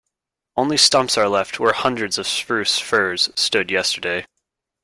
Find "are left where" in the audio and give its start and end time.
1.15-1.73